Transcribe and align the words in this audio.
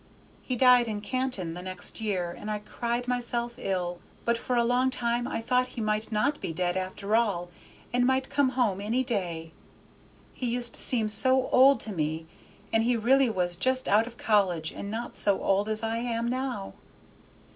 He 0.41 0.55
died 0.55 0.87
in 0.87 1.01
Canton 1.01 1.53
the 1.53 1.61
next 1.61 2.01
year, 2.01 2.31
and 2.35 2.49
I 2.49 2.57
cried 2.57 3.07
myself 3.07 3.53
ill; 3.59 3.99
but 4.25 4.35
for 4.35 4.55
a 4.55 4.63
long 4.63 4.89
time 4.89 5.27
I 5.27 5.41
thought 5.41 5.67
he 5.77 5.79
might 5.79 6.11
not 6.11 6.41
be 6.41 6.51
dead, 6.51 6.75
after 6.75 7.15
all, 7.15 7.51
and 7.93 8.03
might 8.03 8.27
come 8.27 8.49
home 8.57 8.81
any 8.81 9.03
day. 9.03 9.51
He 10.33 10.47
used 10.47 10.73
to 10.73 10.81
seem 10.81 11.07
so 11.07 11.49
old 11.51 11.79
to 11.81 11.91
me, 11.91 12.25
and 12.73 12.81
he 12.81 12.97
really 12.97 13.29
was 13.29 13.55
just 13.55 13.87
out 13.87 14.07
of 14.07 14.17
college 14.17 14.71
and 14.71 14.89
not 14.89 15.15
so 15.15 15.39
old 15.39 15.69
as 15.69 15.83
I 15.83 15.97
am 15.97 16.27
now. 16.27 16.73